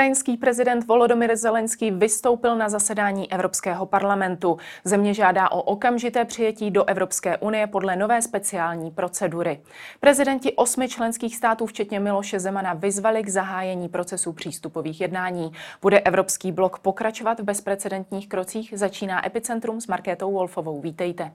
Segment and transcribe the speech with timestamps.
[0.00, 4.58] Ukrajinský prezident Volodymyr Zelenský vystoupil na zasedání Evropského parlamentu.
[4.84, 9.60] Země žádá o okamžité přijetí do Evropské unie podle nové speciální procedury.
[10.00, 15.52] Prezidenti osmi členských států, včetně Miloše Zemana, vyzvali k zahájení procesu přístupových jednání.
[15.82, 18.72] Bude Evropský blok pokračovat v bezprecedentních krocích?
[18.76, 20.80] Začíná Epicentrum s Markétou Wolfovou.
[20.80, 21.32] Vítejte.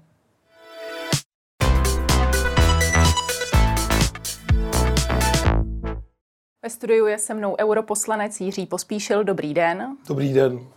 [6.66, 9.24] Ve studiu je se mnou europoslanec Jiří Pospíšil.
[9.24, 9.98] Dobrý den.
[10.08, 10.68] Dobrý den.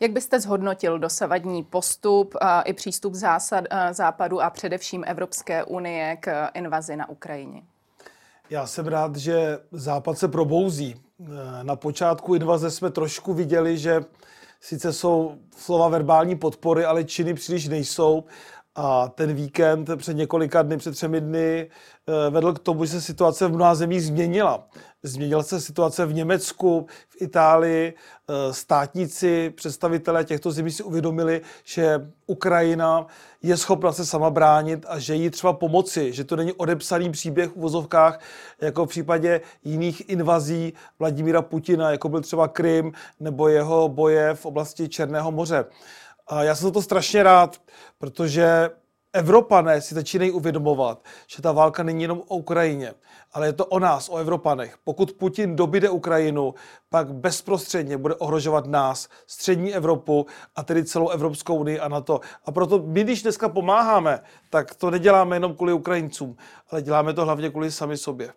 [0.00, 6.48] Jak byste zhodnotil dosavadní postup a i přístup zásad, Západu a především Evropské unie k
[6.54, 7.62] invazi na Ukrajině?
[8.50, 11.00] Já jsem rád, že Západ se probouzí.
[11.62, 14.04] Na počátku invaze jsme trošku viděli, že
[14.60, 18.24] sice jsou slova verbální podpory, ale činy příliš nejsou.
[18.78, 21.70] A ten víkend před několika dny, před třemi dny,
[22.06, 24.68] eh, vedl k tomu, že se situace v mnoha zemích změnila.
[25.02, 27.94] Změnila se situace v Německu, v Itálii.
[28.28, 33.06] Eh, státníci, představitelé těchto zemí si uvědomili, že Ukrajina
[33.42, 37.50] je schopna se sama bránit a že jí třeba pomoci, že to není odepsaný příběh
[37.50, 38.20] v vozovkách,
[38.60, 44.46] jako v případě jiných invazí Vladimíra Putina, jako byl třeba Krym nebo jeho boje v
[44.46, 45.64] oblasti Černého moře.
[46.26, 47.60] A já jsem za to strašně rád,
[47.98, 48.70] protože
[49.12, 52.94] Evropané si začínají uvědomovat, že ta válka není jenom o Ukrajině,
[53.32, 54.78] ale je to o nás, o Evropanech.
[54.84, 56.54] Pokud Putin dobíde Ukrajinu,
[56.90, 62.20] pak bezprostředně bude ohrožovat nás, střední Evropu a tedy celou Evropskou unii a NATO.
[62.44, 66.36] A proto my, když dneska pomáháme, tak to neděláme jenom kvůli Ukrajincům,
[66.70, 68.32] ale děláme to hlavně kvůli sami sobě.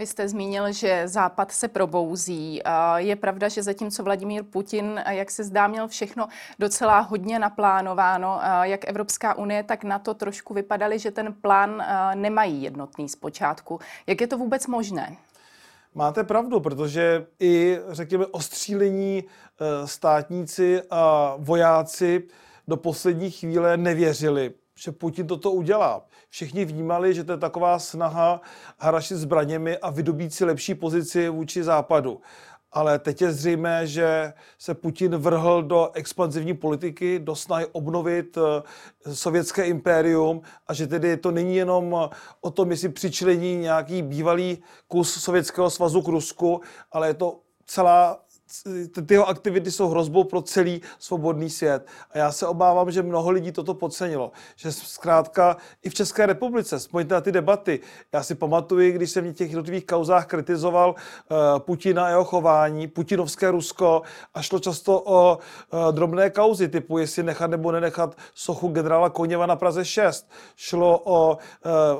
[0.00, 2.60] Vy jste zmínil, že Západ se probouzí.
[2.96, 8.88] Je pravda, že zatímco Vladimír Putin, jak se zdá, měl všechno docela hodně naplánováno, jak
[8.88, 11.84] Evropská unie, tak na to trošku vypadaly, že ten plán
[12.14, 13.80] nemají jednotný zpočátku.
[14.06, 15.16] Jak je to vůbec možné?
[15.94, 22.22] Máte pravdu, protože i, řekněme, ostřílení e, státníci a vojáci
[22.68, 26.06] do poslední chvíle nevěřili že Putin toto udělá.
[26.30, 28.40] Všichni vnímali, že to je taková snaha
[28.78, 32.20] harašit zbraněmi a vydobít si lepší pozici vůči západu.
[32.72, 39.14] Ale teď je zřejmé, že se Putin vrhl do expanzivní politiky, do snahy obnovit eh,
[39.14, 42.10] sovětské impérium a že tedy to není jenom
[42.40, 46.60] o tom, jestli přičlení nějaký bývalý kus Sovětského svazu k Rusku,
[46.92, 48.20] ale je to celá
[49.06, 51.86] ty jeho aktivity jsou hrozbou pro celý svobodný svět.
[52.10, 54.32] A já se obávám, že mnoho lidí toto podcenilo.
[54.56, 57.80] Že zkrátka i v České republice, vzpomeňte na ty debaty.
[58.12, 62.88] Já si pamatuju, když jsem v těch jednotlivých kauzách kritizoval uh, Putina a jeho chování,
[62.88, 64.02] putinovské Rusko
[64.34, 65.38] a šlo často o
[65.72, 70.30] uh, drobné kauzy, typu jestli nechat nebo nenechat sochu generála Koněva na Praze 6.
[70.56, 71.38] Šlo o uh,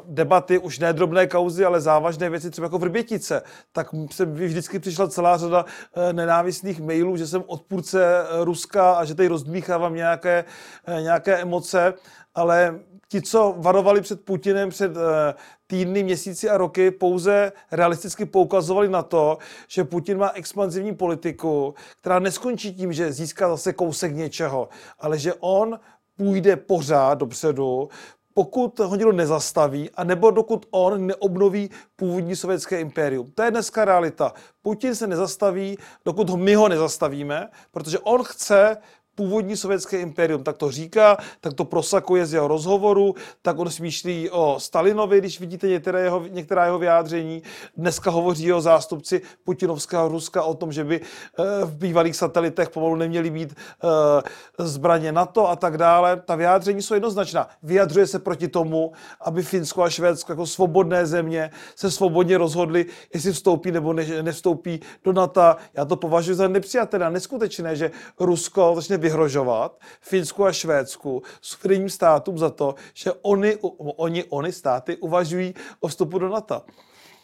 [0.05, 3.43] debaty, už ne drobné kauzy, ale závažné věci, třeba jako Vrbětice.
[3.72, 9.05] Tak se vždycky přišla celá řada uh, nenávistných mailů, že jsem odpůrce eh, Ruska a
[9.05, 10.45] že tady rozdmíchávám nějaké,
[10.87, 11.95] eh, nějaké emoce,
[12.34, 15.34] ale ti, co varovali před Putinem před eh,
[15.67, 22.19] týdny, měsíci a roky, pouze realisticky poukazovali na to, že Putin má expanzivní politiku, která
[22.19, 24.69] neskončí tím, že získá zase kousek něčeho,
[24.99, 25.79] ale že on
[26.17, 27.89] půjde pořád dopředu,
[28.35, 33.33] pokud ho někdo nezastaví, a nebo dokud on neobnoví původní sovětské impérium.
[33.35, 34.33] To je dneska realita.
[34.63, 38.77] Putin se nezastaví, dokud ho my ho nezastavíme, protože on chce
[39.20, 44.31] původní sovětské impérium, tak to říká, tak to prosakuje z jeho rozhovoru, tak on smýšlí
[44.31, 47.42] o Stalinovi, když vidíte některé jeho, některá jeho vyjádření.
[47.76, 52.97] Dneska hovoří o zástupci putinovského Ruska o tom, že by eh, v bývalých satelitech pomalu
[52.97, 56.16] neměly být eh, zbraně NATO a tak dále.
[56.16, 57.48] Ta vyjádření jsou jednoznačná.
[57.62, 63.32] Vyjadřuje se proti tomu, aby Finsko a Švédsko jako svobodné země se svobodně rozhodli, jestli
[63.32, 65.56] vstoupí nebo ne, nevstoupí do NATO.
[65.75, 72.38] Já to považuji za nepřijatelné, neskutečné, že Rusko začne vyhrožovat Finsku a Švédsku, suverénním státům
[72.38, 73.56] za to, že oni,
[73.96, 76.62] oni, oni státy uvažují o vstupu do NATO.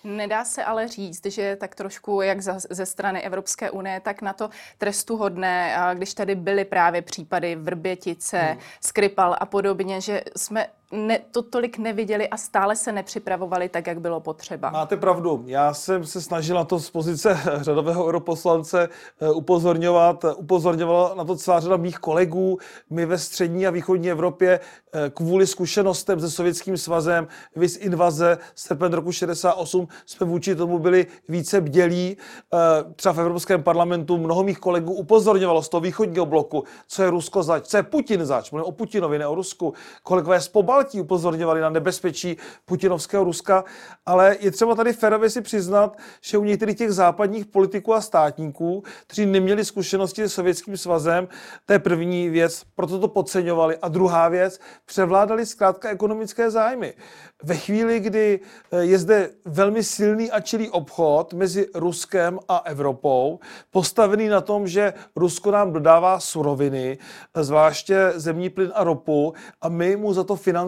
[0.04, 4.32] Nedá se ale říct, že tak trošku jak za, ze strany Evropské unie, tak na
[4.32, 8.60] to trestu hodné, když tady byly právě případy Vrbětice, hmm.
[8.80, 14.00] Skripal a podobně, že jsme ne, to tolik neviděli a stále se nepřipravovali tak, jak
[14.00, 14.70] bylo potřeba.
[14.70, 15.44] Máte pravdu.
[15.46, 18.88] Já jsem se snažil na to z pozice řadového europoslance
[19.20, 20.24] eh, upozorňovat.
[20.36, 22.58] Upozorňovala na to celá řada mých kolegů.
[22.90, 24.60] My ve střední a východní Evropě
[24.92, 31.06] eh, kvůli zkušenostem se Sovětským svazem, vys invaze srpen roku 68, jsme vůči tomu byli
[31.28, 32.16] více bdělí.
[32.54, 32.58] Eh,
[32.96, 37.42] třeba v Evropském parlamentu mnoho mých kolegů upozorňovalo z toho východního bloku, co je Rusko
[37.42, 38.50] zač, co je Putin zač.
[38.50, 39.74] Mluvím o Putinovi, ne o Rusku.
[40.02, 43.64] Kolegové z Pobaltí Pobaltí upozorňovali na nebezpečí putinovského Ruska,
[44.06, 48.82] ale je třeba tady férově si přiznat, že u některých těch západních politiků a státníků,
[49.06, 51.28] kteří neměli zkušenosti s Sovětským svazem,
[51.66, 53.78] to je první věc, proto to podceňovali.
[53.82, 56.94] A druhá věc, převládali zkrátka ekonomické zájmy.
[57.42, 58.40] Ve chvíli, kdy
[58.72, 63.38] eh, je zde velmi silný a čilý obchod mezi Ruskem a Evropou,
[63.70, 66.98] postavený na tom, že Rusko nám dodává suroviny,
[67.34, 70.65] zvláště zemní plyn a ropu, a my mu za to financujeme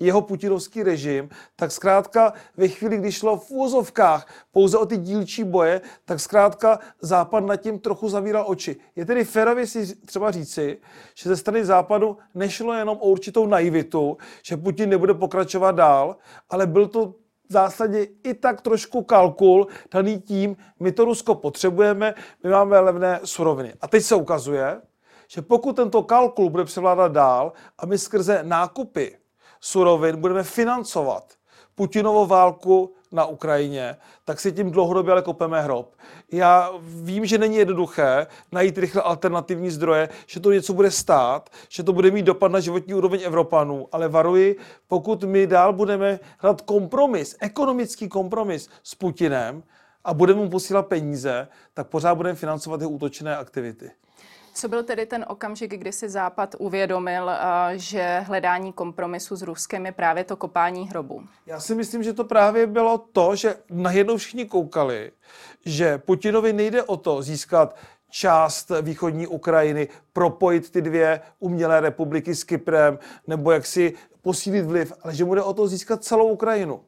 [0.00, 5.44] jeho putinovský režim, tak zkrátka ve chvíli, kdy šlo v úzovkách pouze o ty dílčí
[5.44, 8.76] boje, tak zkrátka Západ nad tím trochu zavíral oči.
[8.96, 10.78] Je tedy férově si třeba říci,
[11.14, 16.16] že ze strany Západu nešlo jenom o určitou naivitu, že Putin nebude pokračovat dál,
[16.50, 17.14] ale byl to
[17.48, 23.20] v zásadě i tak trošku kalkul daný tím, my to Rusko potřebujeme, my máme levné
[23.24, 23.74] suroviny.
[23.80, 24.80] A teď se ukazuje,
[25.28, 29.16] že pokud tento kalkul bude převládat dál a my skrze nákupy
[29.60, 31.24] surovin budeme financovat
[31.74, 35.94] Putinovo válku na Ukrajině, tak si tím dlouhodobě ale kopeme hrob.
[36.32, 41.82] Já vím, že není jednoduché najít rychle alternativní zdroje, že to něco bude stát, že
[41.82, 44.56] to bude mít dopad na životní úroveň Evropanů, ale varuji,
[44.88, 49.62] pokud my dál budeme hledat kompromis, ekonomický kompromis s Putinem
[50.04, 53.90] a budeme mu posílat peníze, tak pořád budeme financovat jeho útočné aktivity.
[54.56, 57.38] Co byl tedy ten okamžik, kdy si Západ uvědomil, eh,
[57.74, 61.22] že hledání kompromisu s Ruskem je právě to kopání hrobu?
[61.46, 65.12] Já si myslím, že to právě bylo to, že najednou všichni koukali,
[65.64, 67.76] že Putinovi nejde o to získat
[68.10, 74.92] část východní Ukrajiny, propojit ty dvě umělé republiky s Kyprem, nebo jak si posílit vliv,
[75.02, 76.80] ale že bude o to získat celou Ukrajinu.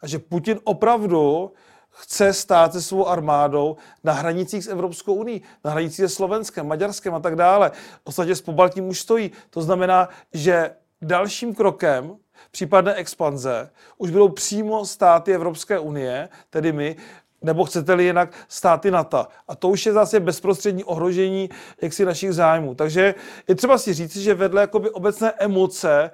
[0.00, 1.52] A že Putin opravdu
[1.94, 7.14] chce stát se svou armádou na hranicích s Evropskou unii, na hranicích se Slovenskem, Maďarskem
[7.14, 7.70] a tak dále.
[8.04, 9.30] Ostatně s Pobaltím už stojí.
[9.50, 10.70] To znamená, že
[11.02, 12.16] dalším krokem
[12.50, 16.96] případné expanze už budou přímo státy Evropské unie, tedy my,
[17.42, 19.26] nebo chcete-li jinak státy NATO.
[19.48, 21.50] A to už je zase bezprostřední ohrožení
[21.82, 22.74] jaksi našich zájmů.
[22.74, 23.14] Takže
[23.48, 26.10] je třeba si říct, že vedle jakoby obecné emoce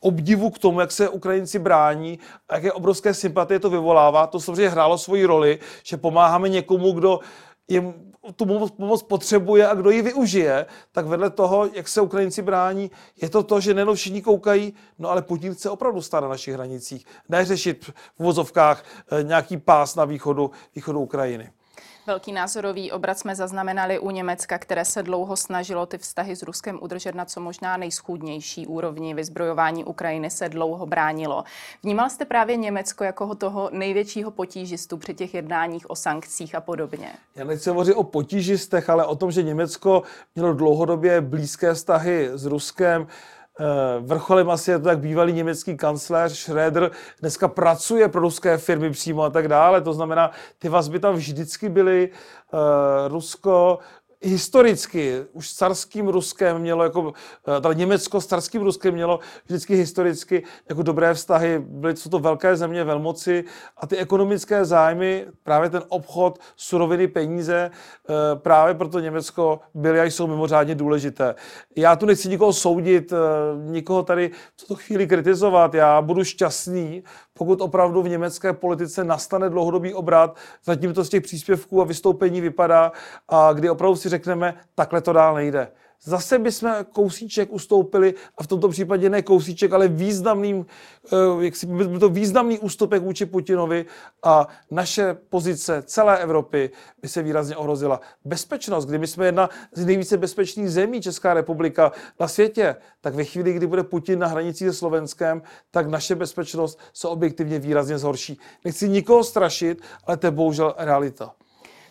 [0.00, 2.18] obdivu k tomu, jak se Ukrajinci brání
[2.48, 4.26] a jaké obrovské sympatie to vyvolává.
[4.26, 7.20] To samozřejmě hrálo svoji roli, že pomáháme někomu, kdo
[7.68, 7.94] jim
[8.36, 12.90] tu pomoc potřebuje a kdo ji využije, tak vedle toho, jak se Ukrajinci brání,
[13.22, 16.54] je to to, že nejenom všichni koukají, no ale Putin chce opravdu stát na našich
[16.54, 21.50] hranicích, ne řešit v vozovkách eh, nějaký pás na východu, východu Ukrajiny.
[22.08, 26.78] Velký názorový obrat jsme zaznamenali u Německa, které se dlouho snažilo ty vztahy s Ruskem
[26.82, 29.14] udržet na co možná nejschůdnější úrovni.
[29.14, 31.44] Vyzbrojování Ukrajiny se dlouho bránilo.
[31.82, 37.12] Vnímal jste právě Německo jako toho největšího potížistu při těch jednáních o sankcích a podobně?
[37.34, 40.02] Já nechci hovořit o potížistech, ale o tom, že Německo
[40.34, 43.06] mělo dlouhodobě blízké vztahy s Ruskem.
[43.60, 46.90] Eh, vrcholem asi je to tak bývalý německý kancléř Schröder
[47.20, 49.80] dneska pracuje pro ruské firmy přímo a tak dále.
[49.80, 52.10] To znamená, ty vazby tam vždycky byly.
[52.12, 53.78] Eh, Rusko
[54.22, 57.12] historicky už s carským Ruskem mělo jako,
[57.58, 62.18] eh, teda Německo s carským Ruskem mělo vždycky historicky jako dobré vztahy, byly to, to
[62.18, 63.44] velké země, velmoci
[63.76, 70.04] a ty ekonomické zájmy, právě ten obchod, suroviny, peníze, eh, právě proto Německo byly a
[70.04, 71.34] jsou mimořádně důležité.
[71.76, 73.16] Já tu nechci nikoho soudit, eh,
[73.70, 77.02] nikoho tady v tuto chvíli kritizovat, já budu šťastný,
[77.38, 82.40] pokud opravdu v německé politice nastane dlouhodobý obrat, zatím to z těch příspěvků a vystoupení
[82.40, 82.92] vypadá,
[83.28, 85.68] a kdy opravdu si řekneme, takhle to dál nejde.
[86.04, 90.66] Zase bychom kousíček ustoupili, a v tomto případě ne kousíček, ale významným,
[91.12, 93.86] eh, jak si, byl to významný ústupek vůči Putinovi
[94.22, 96.70] a naše pozice celé Evropy
[97.02, 98.00] by se výrazně ohrozila.
[98.24, 103.52] Bezpečnost, kdyby jsme jedna z nejvíce bezpečných zemí Česká republika na světě, tak ve chvíli,
[103.52, 108.40] kdy bude Putin na hranici se Slovenskem, tak naše bezpečnost se objektivně výrazně zhorší.
[108.64, 111.34] Nechci nikoho strašit, ale to je bohužel realita.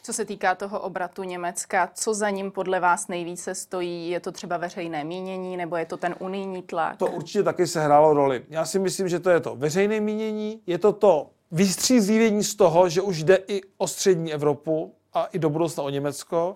[0.08, 4.10] Co se týká toho obratu Německa, co za ním podle vás nejvíce stojí?
[4.10, 6.98] Je to třeba veřejné mínění nebo je to ten unijní tlak?
[6.98, 8.44] To určitě taky se hrálo roli.
[8.50, 12.90] Já si myslím, že to je to veřejné mínění, je to to vystřízlivění z toho,
[12.90, 16.56] že už jde i o střední Evropu a i do budoucna o Německo.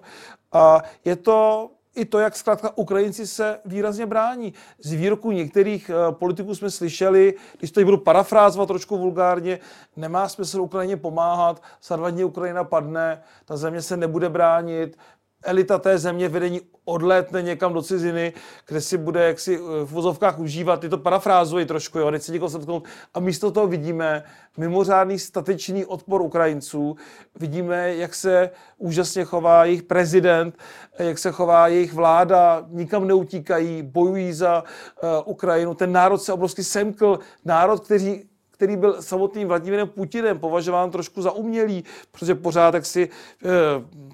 [0.52, 4.54] A je to i to, jak zkrátka Ukrajinci se výrazně brání.
[4.80, 9.60] Z výroku některých uh, politiků jsme slyšeli, když to budu parafrázovat trošku vulgárně,
[9.96, 14.98] nemá smysl Ukrajině pomáhat, za Ukrajina padne, ta země se nebude bránit,
[15.44, 18.34] elita té země vedení odlétne někam do ciziny,
[18.68, 22.84] kde si bude jaksi v vozovkách užívat, ty to parafrázují trošku, jo, nechci někoho setknout.
[23.14, 24.24] A místo toho vidíme
[24.58, 26.96] mimořádný statečný odpor Ukrajinců,
[27.40, 30.58] vidíme, jak se úžasně chová jejich prezident,
[31.00, 35.74] jak se chová jejich vláda, nikam neutíkají, bojují za uh, Ukrajinu.
[35.74, 38.31] Ten národ se obrovsky semkl, národ, který
[38.62, 43.10] který byl samotným Vladimírem Putinem považován trošku za umělý, protože pořád tak si e,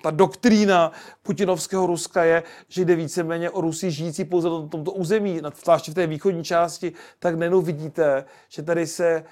[0.02, 0.92] ta doktrína
[1.24, 5.96] putinovského Ruska je, že jde víceméně o Rusy žijící pouze na tomto území, zvláště v
[5.96, 9.24] té východní části, tak nenou vidíte, že tady se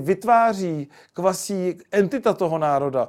[0.00, 3.08] vytváří kvasí entita toho národa.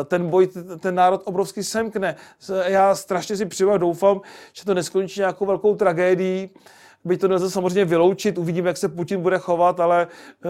[0.00, 0.48] E, ten boj,
[0.80, 2.16] ten národ obrovsky semkne.
[2.64, 4.20] Já strašně si a doufám,
[4.52, 6.50] že to neskončí nějakou velkou tragédií,
[7.06, 10.06] byť to nelze samozřejmě vyloučit, uvidíme, jak se Putin bude chovat, ale
[10.44, 10.48] eh,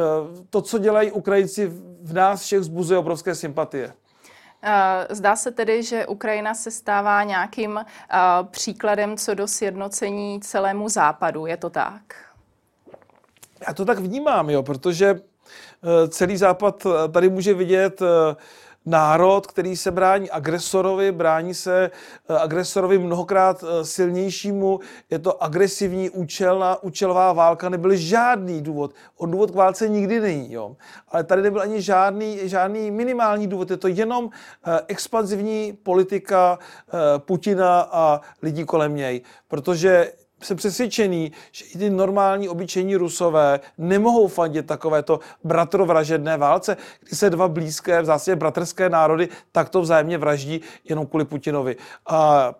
[0.50, 1.66] to, co dělají Ukrajinci,
[2.02, 3.92] v nás všech zbuzuje obrovské sympatie.
[4.62, 8.18] Eh, zdá se tedy, že Ukrajina se stává nějakým eh,
[8.50, 11.46] příkladem co do sjednocení celému západu.
[11.46, 12.02] Je to tak?
[13.68, 15.20] Já to tak vnímám, jo, protože
[16.08, 18.02] celý západ tady může vidět
[18.86, 21.90] národ, který se brání agresorovi, brání se
[22.28, 28.94] eh, agresorovi mnohokrát eh, silnějšímu, je to agresivní účelná, účelová válka, nebyl žádný důvod.
[29.16, 30.76] On důvod k válce nikdy není, jo.
[31.08, 34.30] Ale tady nebyl ani žádný, žádný minimální důvod, je to jenom
[34.66, 36.58] eh, expanzivní politika
[37.18, 39.20] Putina a lidí kolem něj.
[39.48, 40.12] Protože
[40.42, 47.30] jsem přesvědčený, že i ty normální, obyčejní rusové nemohou fandit takovéto bratrovražedné válce, kdy se
[47.30, 51.76] dva blízké, v zásadě bratrské národy takto vzájemně vraždí jenom kvůli Putinovi.
[52.06, 52.54] A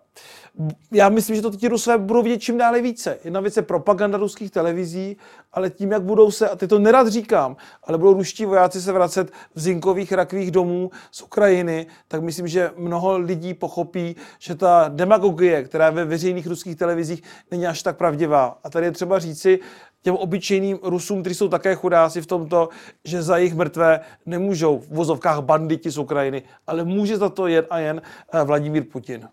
[0.91, 3.17] já myslím, že to ti Rusové budou vidět čím dále více.
[3.23, 5.17] Jedna věc je propaganda ruských televizí,
[5.53, 8.91] ale tím, jak budou se, a ty to nerad říkám, ale budou ruští vojáci se
[8.91, 14.85] vracet v zinkových rakvích domů z Ukrajiny, tak myslím, že mnoho lidí pochopí, že ta
[14.87, 18.57] demagogie, která je ve veřejných ruských televizích, není až tak pravdivá.
[18.63, 19.59] A tady je třeba říci,
[20.01, 22.69] těm obyčejným Rusům, kteří jsou také chudáci v tomto,
[23.03, 27.65] že za jejich mrtvé nemůžou v vozovkách banditi z Ukrajiny, ale může za to jen
[27.69, 28.01] a jen
[28.33, 29.27] eh, Vladimír Putin.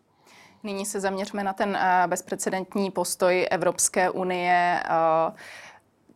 [0.64, 4.82] Nyní se zaměřme na ten eh, bezprecedentní postoj Evropské unie.
[4.84, 5.32] Eh,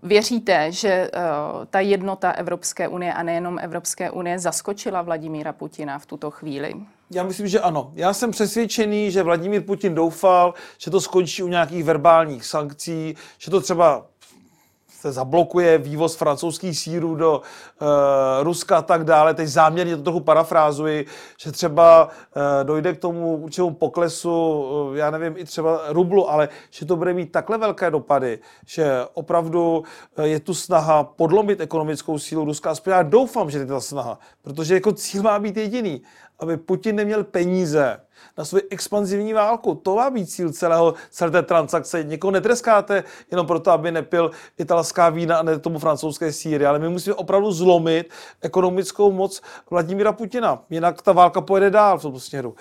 [0.02, 1.10] věříte, že eh,
[1.70, 6.74] ta jednota Evropské unie a nejenom Evropské unie zaskočila Vladimíra Putina v tuto chvíli?
[7.10, 7.92] Já myslím, že ano.
[7.94, 13.50] Já jsem přesvědčený, že Vladimír Putin doufal, že to skončí u nějakých verbálních sankcí, že
[13.50, 14.06] to třeba
[15.00, 19.34] se zablokuje vývoz francouzských sírů do e, Ruska a tak dále.
[19.34, 21.06] Teď záměrně to trochu parafrázuji,
[21.40, 22.08] že třeba
[22.60, 24.64] e, dojde k tomu určitému poklesu,
[24.94, 29.00] e, já nevím, i třeba rublu, ale že to bude mít takhle velké dopady, že
[29.14, 29.82] opravdu
[30.22, 32.70] je tu snaha podlomit ekonomickou sílu Ruska.
[32.70, 36.02] Aspoň já doufám, že je ta snaha, protože jako cíl má být jediný,
[36.38, 38.00] aby Putin neměl peníze
[38.38, 39.74] na svoji expanzivní válku.
[39.74, 42.04] To má být cíl celého, celé té transakce.
[42.04, 46.88] Někoho netreskáte jenom proto, aby nepil italská vína a ne tomu francouzské síry, ale my
[46.88, 48.10] musíme opravdu zlomit
[48.42, 50.62] ekonomickou moc Vladimíra Putina.
[50.70, 52.54] Jinak ta válka pojede dál v tom směru.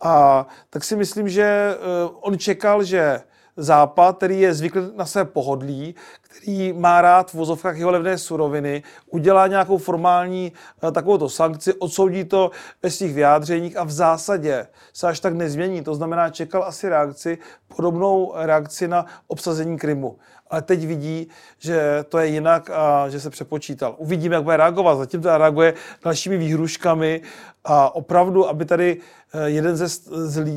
[0.00, 3.20] A tak si myslím, že uh, on čekal, že
[3.56, 8.82] Západ, který je zvyklý na své pohodlí, který má rád v vozovkách jeho levné suroviny,
[9.10, 10.52] udělá nějakou formální
[10.88, 12.50] eh, takovouto sankci, odsoudí to
[12.82, 15.82] ve svých vyjádřeních a v zásadě se až tak nezmění.
[15.82, 17.38] To znamená, čekal asi reakci,
[17.76, 20.16] podobnou reakci na obsazení Krymu.
[20.50, 23.94] Ale teď vidí, že to je jinak a že se přepočítal.
[23.98, 24.98] Uvidíme, jak bude reagovat.
[24.98, 27.22] Zatím to reaguje dalšími výhruškami
[27.64, 28.96] a opravdu, aby tady
[29.34, 29.88] eh, jeden ze,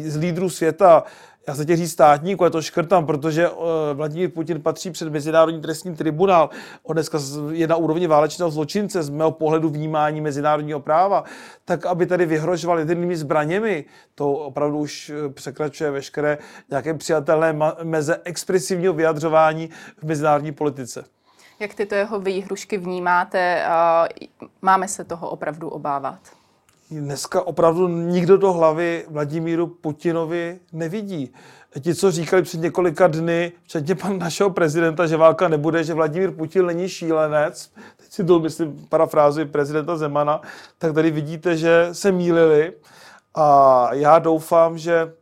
[0.10, 1.04] z lídrů světa
[1.48, 5.62] já se tě říct státníku, je to škrtám, protože uh, Vladimír Putin patří před Mezinárodní
[5.62, 6.50] trestní tribunál.
[6.84, 7.20] On dneska
[7.51, 11.24] je na úrovni válečného zločince z mého pohledu vnímání mezinárodního práva.
[11.66, 13.86] Tak, aby tady vyhrožoval jednými zbraněmi,
[14.16, 16.38] to opravdu už eh, překračuje veškeré
[16.70, 21.04] nějaké přijatelné meze expresivního vyjadřování v mezinárodní politice.
[21.60, 23.66] Jak tyto jeho výhrušky vnímáte?
[24.62, 26.37] Máme se toho opravdu obávat?
[26.91, 31.34] Dneska opravdu nikdo do hlavy Vladimíru Putinovi nevidí.
[31.79, 36.32] Ti, co říkali před několika dny, včetně pan našeho prezidenta, že válka nebude, že Vladimír
[36.32, 40.41] Putin není šílenec, teď si to myslím parafrázuji prezidenta Zemana,
[40.77, 42.74] tak tady vidíte, že se mýlili
[43.36, 45.13] a já doufám, že eh,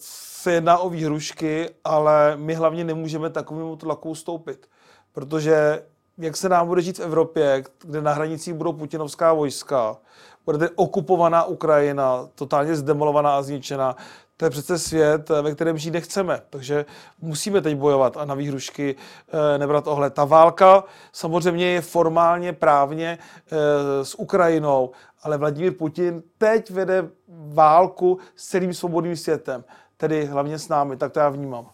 [0.00, 4.68] se jedná o výhrušky, ale my hlavně nemůžeme takovému tlaku ustoupit,
[5.12, 5.82] protože
[6.18, 9.96] jak se nám bude žít v Evropě, kde na hranicích budou putinovská vojska,
[10.44, 13.96] bude okupovaná Ukrajina, totálně zdemolovaná a zničená,
[14.36, 16.84] To je přece svět, ve kterém žít nechceme, takže
[17.20, 20.14] musíme teď bojovat a na výhrušky eh, nebrat ohled.
[20.14, 24.90] Ta válka samozřejmě je formálně, právně eh, s Ukrajinou,
[25.22, 29.64] ale Vladimír Putin teď vede válku s celým svobodným světem,
[29.96, 31.73] tedy hlavně s námi, tak to já vnímám.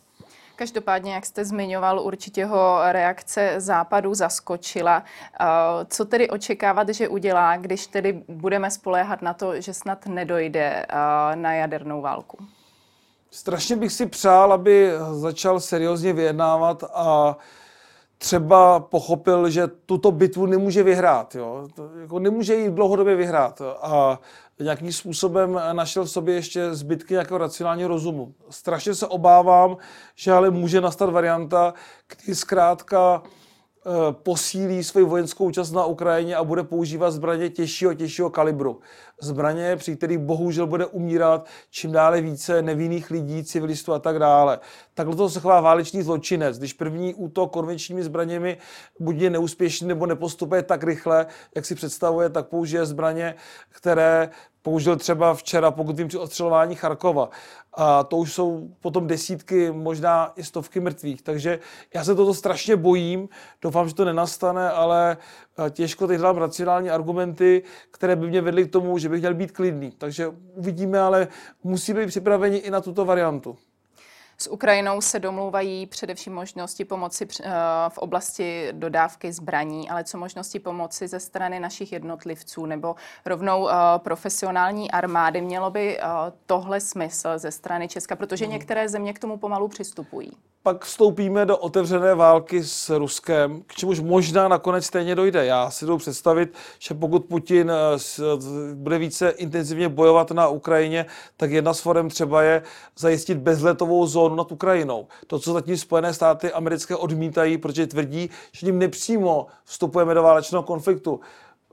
[0.61, 5.05] Každopádně, jak jste zmiňoval, určitě ho reakce západu zaskočila.
[5.89, 10.87] Co tedy očekávat, že udělá, když tedy budeme spoléhat na to, že snad nedojde
[11.35, 12.39] na jadernou válku?
[13.31, 17.37] Strašně bych si přál, aby začal seriózně vyjednávat a
[18.23, 21.35] třeba pochopil, že tuto bitvu nemůže vyhrát.
[21.35, 21.69] Jo?
[21.75, 23.63] To, jako nemůže ji dlouhodobě vyhrát.
[23.83, 24.21] A
[24.61, 28.35] nějakým způsobem našel v sobě ještě zbytky nějakého racionálního rozumu.
[28.51, 29.77] Strašně se obávám,
[30.15, 31.75] že ale může nastat varianta,
[32.07, 33.23] kdy zkrátka
[34.11, 38.81] posílí svoji vojenskou účast na Ukrajině a bude používat zbraně těžšího těžšího kalibru.
[39.23, 44.59] Zbraně, při kterých bohužel bude umírat čím dále více nevinných lidí, civilistů a tak dále.
[44.95, 46.59] Takhle to se chová válečný zločinec.
[46.59, 48.59] Když první útok konvenčními zbraněmi
[49.01, 53.35] buď je neúspěšný nebo nepostupuje tak rychle, jak si představuje, tak použije zbraně,
[53.69, 54.31] které
[54.63, 57.31] použil třeba včera, pokud vím, při ostřelování Charkova.
[57.75, 61.23] A to už jsou potom desítky, možná i stovky mrtvých.
[61.23, 61.59] Takže
[61.95, 63.29] já se toto strašně bojím.
[63.63, 65.17] Doufám, že to nenastane, ale
[65.67, 69.35] eh, těžko teď hledám racionální argumenty, které by mě vedly k tomu, že bych měl
[69.35, 69.91] být klidný.
[69.99, 71.29] Takže uvidíme, ale
[71.63, 73.59] musíme být připraveni i na tuto variantu.
[74.43, 77.51] S Ukrajinou se domlouvají především možnosti pomoci eh,
[77.89, 82.95] v oblasti dodávky zbraní, ale co možnosti pomoci ze strany našich jednotlivců nebo
[83.27, 85.41] rovnou eh, profesionální armády.
[85.41, 86.03] Mělo by eh,
[86.47, 88.53] tohle smysl ze strany Česka, protože hmm.
[88.53, 94.01] některé země k tomu pomalu přistupují pak vstoupíme do otevřené války s Ruskem, k čemuž
[94.01, 95.47] možná nakonec stejně dojde.
[95.47, 101.51] Já si jdu představit, že pokud Putin eh, bude více intenzivně bojovat na Ukrajině, tak
[101.51, 102.63] jedna z forem třeba je
[102.99, 105.07] zajistit bezletovou zónu nad Ukrajinou.
[105.27, 110.63] To, co zatím Spojené státy americké odmítají, protože tvrdí, že tím nepřímo vstupujeme do válečného
[110.63, 111.21] konfliktu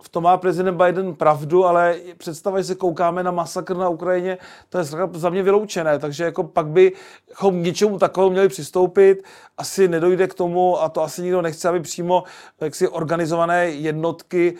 [0.01, 4.37] v tom má prezident Biden pravdu, ale představa, že se koukáme na masakr na Ukrajině,
[4.69, 9.23] to je za mě vyloučené, takže jako pak bychom k něčemu takovému měli přistoupit,
[9.57, 12.23] asi nedojde k tomu a to asi nikdo nechce, aby přímo
[12.61, 14.53] jaksi organizované jednotky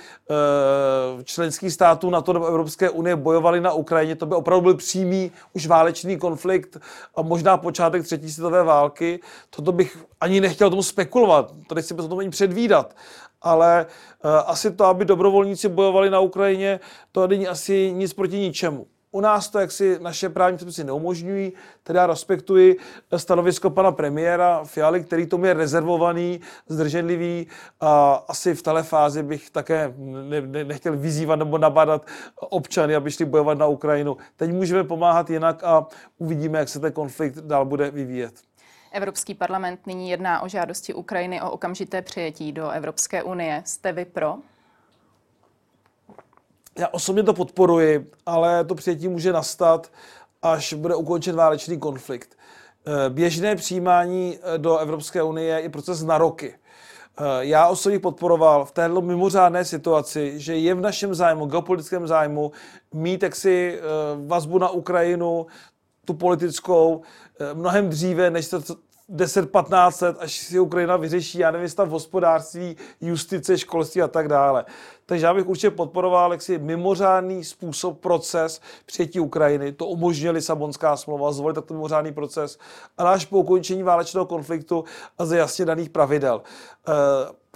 [1.19, 4.75] e, členských států na to nebo Evropské unie bojovaly na Ukrajině, to by opravdu byl
[4.75, 6.77] přímý už válečný konflikt
[7.15, 12.07] a možná počátek třetí světové války, toto bych ani nechtěl tomu spekulovat, to nechci o
[12.07, 12.95] tom ani předvídat,
[13.41, 16.79] ale uh, asi to, aby dobrovolníci bojovali na Ukrajině,
[17.11, 18.87] to není asi nic proti ničemu.
[19.11, 22.77] U nás to, jak si naše právní předpisy neumožňují, teda respektuji
[23.17, 27.47] stanovisko pana premiéra Fialy, který tomu je rezervovaný, zdrženlivý
[27.79, 33.11] a asi v této fázi bych také ne, ne, nechtěl vyzývat nebo nabádat občany, aby
[33.11, 34.17] šli bojovat na Ukrajinu.
[34.35, 38.46] Teď můžeme pomáhat jinak a uvidíme, jak se ten konflikt dál bude vyvíjet.
[38.91, 43.63] Evropský parlament nyní jedná o žádosti Ukrajiny o okamžité přijetí do Evropské unie.
[43.65, 44.35] Jste vy pro?
[46.77, 49.91] Já osobně to podporuji, ale to přijetí může nastat,
[50.41, 52.37] až bude ukončen válečný konflikt.
[52.87, 56.55] Eh, běžné přijímání eh, do Evropské unie je proces na roky.
[56.55, 62.51] Eh, já osobně podporoval v této mimořádné situaci, že je v našem zájmu, geopolitickém zájmu,
[62.93, 63.79] mít jaksi
[64.25, 65.45] vazbu na Ukrajinu,
[66.05, 67.01] tu politickou,
[67.53, 68.57] mnohem dříve, než se
[69.09, 74.65] 10-15 let, až si Ukrajina vyřeší, já nevím, stav hospodářství, justice, školství a tak dále.
[75.05, 79.71] Takže já bych určitě podporoval jaksi mimořádný způsob, proces přijetí Ukrajiny.
[79.71, 82.59] To umožňuje Lisabonská smlouva, zvolit takový mimořádný proces,
[82.97, 84.83] ale až po ukončení válečného konfliktu
[85.17, 86.41] a za jasně daných pravidel.
[86.87, 86.93] Uh,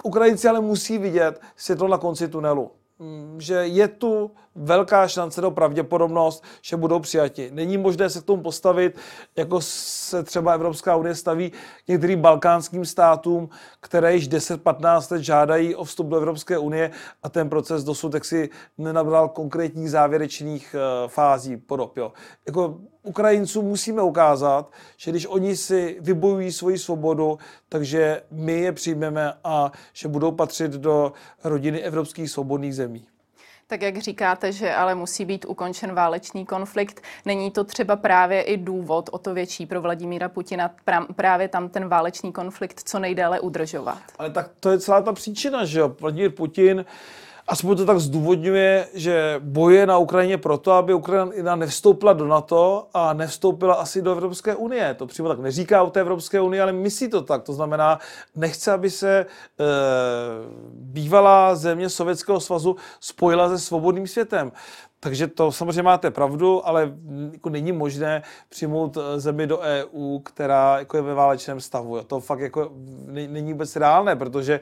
[0.02, 2.70] Ukrajinci ale musí vidět světlo na konci tunelu.
[2.98, 7.50] Mm, že je tu velká šance do pravděpodobnost, že budou přijati.
[7.52, 8.98] Není možné se k tomu postavit,
[9.36, 11.50] jako se třeba Evropská unie staví
[11.84, 13.48] k některým balkánským státům,
[13.80, 16.90] které již 10-15 let žádají o vstup do Evropské unie
[17.22, 21.96] a ten proces dosud si nenabral konkrétních závěrečných uh, fází podob.
[21.96, 22.12] Jo.
[22.46, 27.38] Jako Ukrajincům musíme ukázat, že když oni si vybojují svoji svobodu,
[27.68, 31.12] takže my je přijmeme a že budou patřit do
[31.44, 33.06] rodiny evropských svobodných zemí.
[33.72, 38.56] Tak jak říkáte, že ale musí být ukončen válečný konflikt, není to třeba právě i
[38.56, 40.70] důvod o to větší pro Vladimíra Putina
[41.16, 43.98] právě tam ten válečný konflikt co nejdéle udržovat?
[44.18, 45.96] Ale tak to je celá ta příčina, že jo.
[46.00, 46.84] Vladimír Putin
[47.52, 53.12] aspoň to tak zdůvodňuje, že boje na Ukrajině proto, aby Ukrajina nevstoupila do NATO a
[53.12, 54.94] nevstoupila asi do Evropské unie.
[54.94, 57.42] To přímo tak neříká o té Evropské unii, ale myslí to tak.
[57.42, 57.98] To znamená,
[58.36, 59.26] nechce, aby se e,
[60.72, 64.52] bývalá země Sovětského svazu spojila se svobodným světem.
[65.04, 66.92] Takže to samozřejmě máte pravdu, ale
[67.32, 72.02] jako není možné přijmout eh, zemi do EU, která jako je ve válečném stavu.
[72.02, 72.70] To fakt jako
[73.06, 74.60] není vůbec reálné, protože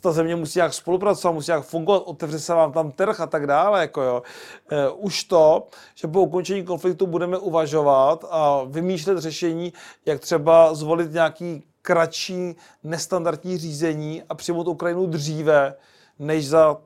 [0.00, 3.46] ta země musí nějak spolupracovat, musí nějak fungovat, otevře se vám tam trh a tak
[3.46, 3.80] dále.
[3.80, 4.22] Jako jo.
[4.70, 9.72] Eh, už to, že po ukončení konfliktu budeme uvažovat a vymýšlet řešení,
[10.06, 15.74] jak třeba zvolit nějaký kratší nestandardní řízení a přijmout Ukrajinu dříve,
[16.18, 16.76] než za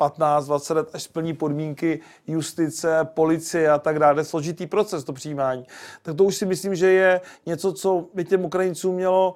[0.00, 5.66] 15-20 let, až splní podmínky justice, policie a tak dále, složitý proces to přijímání.
[6.02, 9.34] Tak to už si myslím, že je něco, co by těm Ukrajincům mělo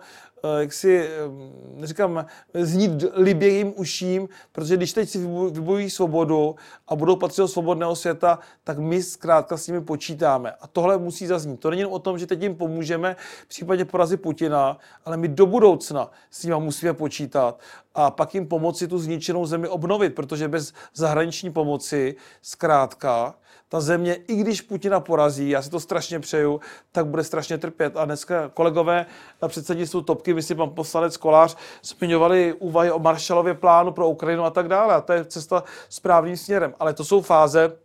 [0.59, 5.19] jak si, eh, říkám, znít libě jim uším, protože když teď si
[5.51, 6.57] vybojují svobodu
[6.89, 10.53] a budou patřit do svobodného světa, tak my zkrátka s nimi počítáme.
[10.61, 11.61] A tohle musí zaznít.
[11.61, 15.29] To není jen o tom, že teď jim pomůžeme v případě porazy Putina, ale my
[15.29, 17.61] do budoucna s nimi musíme počítat
[17.95, 23.35] a pak jim pomoci tu zničenou zemi obnovit, protože bez zahraniční pomoci zkrátka
[23.75, 26.61] ta země, i když Putina porazí, já si to strašně přeju,
[26.93, 27.97] tak bude strašně trpět.
[27.97, 29.07] A dneska kolegové
[29.43, 34.51] na předsednictvu Topky, myslím pan poslanec Kolář, zmiňovali úvahy o Marshallově plánu pro Ukrajinu a
[34.51, 34.95] tak dále.
[34.95, 36.75] A to je cesta správným směrem.
[36.81, 37.77] Ale to jsou fáze,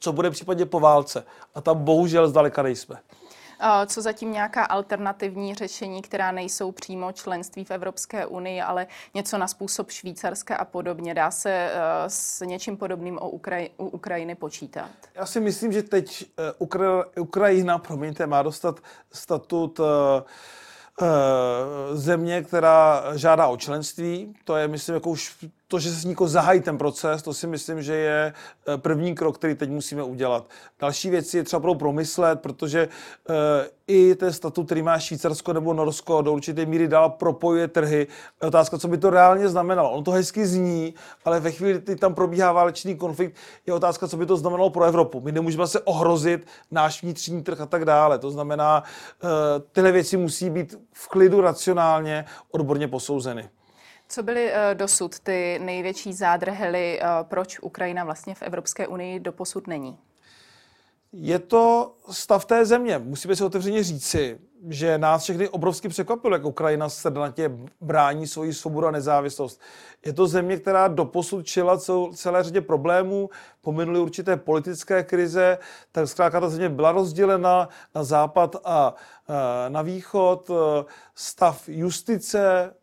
[0.00, 1.24] co bude v případě po válce.
[1.54, 2.96] A tam bohužel zdaleka nejsme.
[3.86, 9.48] Co zatím nějaká alternativní řešení, která nejsou přímo členství v Evropské unii, ale něco na
[9.48, 11.14] způsob Švýcarska a podobně.
[11.14, 11.70] Dá se eh,
[12.08, 14.90] s něčím podobným o Ukraj- u Ukrajiny počítat?
[15.14, 18.80] Já si myslím, že teď eh, Ukra- Ukrajina, promiňte, má dostat
[19.12, 20.22] statut eh,
[21.92, 24.34] země, která žádá o členství.
[24.44, 25.36] To je, myslím, jako už
[25.68, 29.14] to, že se s níko zahájí ten proces, to si myslím, že je eh, první
[29.14, 30.48] krok, který teď musíme udělat.
[30.80, 32.88] Další věci je třeba budou promyslet, protože
[33.28, 33.34] uh,
[33.86, 38.06] i ten statut, který má Švýcarsko nebo Norsko, do určité míry dál propojuje trhy.
[38.40, 39.90] Otázka, co by to reálně znamenalo.
[39.90, 44.16] On to hezky zní, ale ve chvíli, kdy tam probíhá válečný konflikt, je otázka, co
[44.16, 45.20] by to znamenalo pro Evropu.
[45.20, 48.18] My nemůžeme se ohrozit náš vnitřní trh a tak dále.
[48.18, 48.82] To znamená,
[49.22, 49.30] uh,
[49.72, 53.48] tyhle věci musí být v klidu racionálně odborně posouzeny.
[54.08, 59.66] Co byly uh, dosud ty největší zádrhely, uh, proč Ukrajina vlastně v Evropské unii doposud
[59.66, 59.98] není?
[61.12, 62.98] Je to stav té země.
[62.98, 64.38] Musíme si otevřeně říci,
[64.68, 69.60] že nás všechny obrovsky překvapilo, jak Ukrajina srdnatě brání svoji svobodu a nezávislost.
[70.06, 71.78] Je to země, která doposud čila
[72.14, 75.58] celé řadě problémů, pominuli určité politické krize,
[75.92, 78.94] tak zkrátka ta země byla rozdělena na západ a
[79.68, 80.50] na východ.
[81.14, 82.74] Stav justice,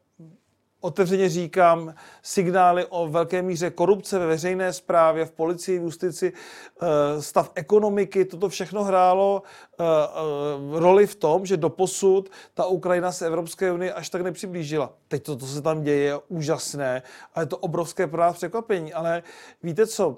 [0.84, 6.34] otevřeně říkám, signály o velké míře korupce ve veřejné správě, v policii, v justici,
[6.82, 13.12] eh, stav ekonomiky, toto všechno hrálo eh, eh, roli v tom, že doposud ta Ukrajina
[13.12, 14.93] se Evropské unie až tak nepřiblížila.
[15.08, 17.02] Teď to, co se tam děje, je úžasné
[17.36, 18.93] a je to obrovské pro nás překvapení.
[18.93, 19.24] Ale
[19.63, 20.17] víte co?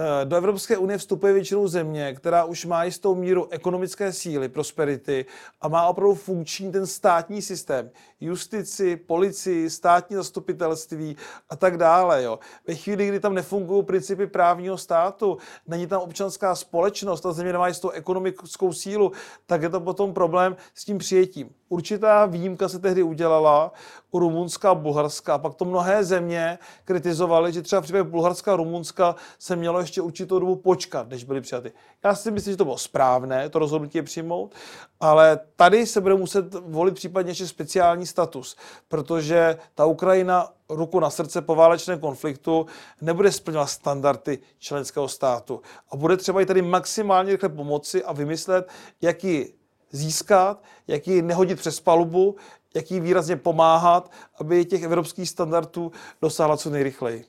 [0.00, 5.26] Eh, do Evropské unie vstupuje většinou země, která už má jistou míru ekonomické síly, prosperity
[5.60, 7.90] a má opravdu funkční ten státní systém.
[8.20, 11.16] Justici, policii, státní zastupitelství
[11.50, 12.22] a tak dále.
[12.22, 12.38] Jo.
[12.66, 17.68] Ve chvíli, kdy tam nefungují principy právního státu, není tam občanská společnost, ta země nemá
[17.68, 19.12] jistou ekonomickou sílu,
[19.46, 21.50] tak je to potom problém s tím přijetím.
[21.68, 23.72] Určitá výjimka se tehdy udělala
[24.10, 25.38] u Rumunska a Bulharska.
[25.38, 30.02] Pak to mnohé země kritizovaly, že třeba v případě Bulharska a Rumunska se mělo ještě
[30.02, 31.72] určitou dobu počkat, než byly přijaty.
[32.04, 34.54] Já si myslím, že to bylo správné, to rozhodnutí je přijmout,
[35.00, 38.56] ale tady se bude muset volit případně ještě speciální status,
[38.88, 42.66] protože ta Ukrajina ruku na srdce po válečném konfliktu
[43.00, 45.60] nebude splňovat standardy členského státu.
[45.90, 48.68] A bude třeba i tady maximálně rychle pomoci a vymyslet,
[49.02, 49.54] jaký
[49.90, 52.36] získat, jak ji nehodit přes palubu,
[52.74, 57.24] jak jí výrazně pomáhat, aby těch evropských standardů dosáhla co nejrychleji.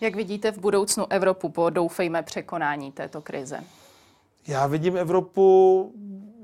[0.00, 3.64] Jak vidíte v budoucnu Evropu po doufejme překonání této krize?
[4.48, 5.92] Já vidím Evropu,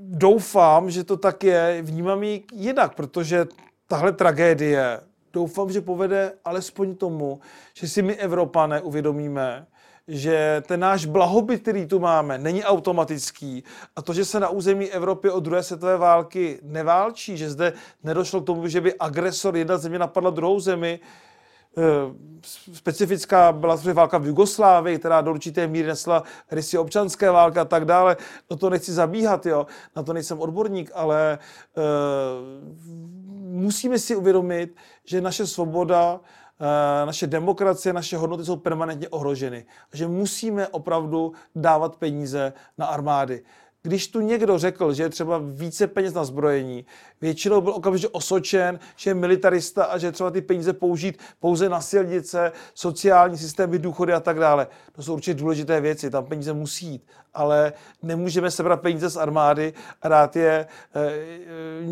[0.01, 3.47] doufám, že to tak je, vnímám ji jinak, protože
[3.87, 5.01] tahle tragédie
[5.33, 7.41] doufám, že povede alespoň tomu,
[7.75, 9.67] že si my Evropané uvědomíme,
[10.09, 13.65] že ten náš blahobyt, který tu máme, není automatický
[13.97, 18.41] a to, že se na území Evropy od druhé světové války neválčí, že zde nedošlo
[18.41, 21.01] k tomu, že by agresor jedna země napadla druhou zemi,
[21.79, 21.83] eh,
[22.73, 27.85] specifická byla válka v Jugoslávii, která do určité míry nesla rysy občanské války a tak
[27.85, 28.17] dále.
[28.51, 29.67] Do toho nechci zabíhat, jo.
[29.97, 31.39] na to nejsem odborník, ale
[31.77, 31.83] uh,
[33.53, 36.21] musíme si uvědomit, že naše svoboda
[37.05, 39.65] naše demokracie, naše hodnoty jsou permanentně ohroženy.
[39.93, 43.43] Že musíme opravdu dávat peníze na armády.
[43.85, 46.87] když tu někdo řekl, že je třeba více peněz na zbrojení,
[47.21, 51.81] většinou byl okamžitě osočen, že je militarista a že třeba ty peníze použít pouze na
[51.81, 54.67] silnice, sociální systémy, důchody a tak dále.
[54.93, 57.73] To jsou určitě důležité věci, tam peníze musí jít, ale
[58.03, 59.73] nemůžeme sebrat peníze z armády
[60.03, 61.13] a dát je eh,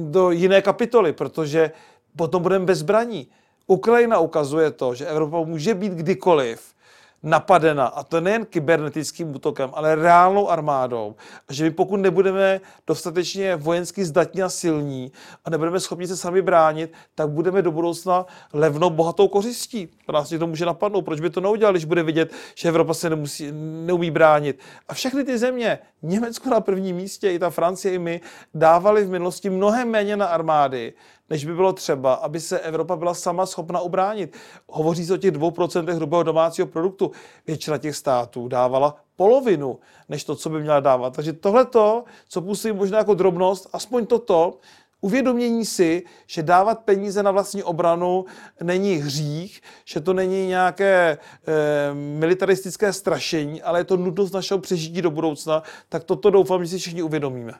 [0.04, 1.70] do jiné kapitoly, protože
[2.16, 3.28] potom budeme bez zbraní.
[3.70, 6.74] Ukrajina ukazuje to, že Evropa může být kdykoliv
[7.22, 11.14] napadena, a to nejen kybernetickým útokem, ale reálnou armádou.
[11.48, 15.12] A že my pokud nebudeme dostatečně vojensky zdatní a silní
[15.44, 19.88] a nebudeme schopni se sami bránit, tak budeme do budoucna levnou, bohatou kořistí.
[20.12, 21.02] Nás to může napadnout.
[21.02, 23.48] Proč by to neudělali, když bude vidět, že Evropa se nemusí,
[23.86, 24.58] neumí bránit.
[24.88, 28.20] A všechny ty země, Německo na prvním místě, i ta Francie, i my,
[28.54, 30.92] dávali v minulosti mnohem méně na armády,
[31.30, 34.36] než by bylo třeba, aby se Evropa byla sama schopna ubránit.
[34.68, 37.10] Hovoří se o těch 2% hrubého domácího produktu.
[37.46, 41.16] Většina těch států dávala polovinu, než to, co by měla dávat.
[41.16, 44.58] Takže tohleto, co působí možná jako drobnost, aspoň toto,
[45.00, 48.24] uvědomění si, že dávat peníze na vlastní obranu
[48.62, 55.02] není hřích, že to není nějaké e, militaristické strašení, ale je to nutnost našeho přežití
[55.02, 57.52] do budoucna, tak toto doufám, že si všichni uvědomíme.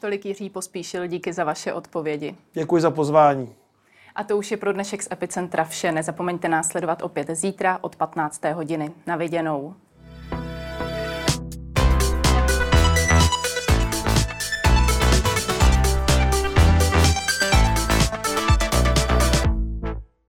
[0.00, 2.36] Tolik Jiří Pospíšil, díky za vaše odpovědi.
[2.52, 3.54] Děkuji za pozvání.
[4.14, 5.92] A to už je pro dnešek z Epicentra vše.
[5.92, 8.44] Nezapomeňte následovat opět zítra od 15.
[8.44, 8.90] hodiny.
[9.06, 9.74] Na viděnou.